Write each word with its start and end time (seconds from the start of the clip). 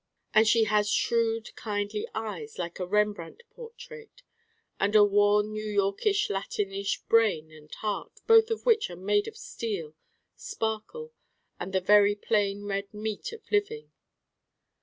And 0.33 0.47
she 0.47 0.63
has 0.63 0.89
shrewd 0.89 1.55
kindly 1.55 2.07
eyes 2.15 2.57
like 2.57 2.79
a 2.79 2.87
Rembrandt 2.87 3.43
portrait, 3.51 4.23
and 4.79 4.95
a 4.95 5.03
worn 5.03 5.53
New 5.53 5.63
York 5.63 6.07
ish 6.07 6.27
Latin 6.27 6.71
ish 6.73 7.01
brain 7.03 7.51
and 7.51 7.71
heart 7.71 8.19
both 8.25 8.49
of 8.49 8.65
which 8.65 8.89
are 8.89 8.95
made 8.95 9.27
of 9.27 9.37
steel, 9.37 9.93
sparkle 10.35 11.13
and 11.59 11.71
the 11.71 11.81
very 11.81 12.15
plain 12.15 12.65
red 12.65 12.91
meat 12.95 13.31
of 13.31 13.43
living. 13.51 13.91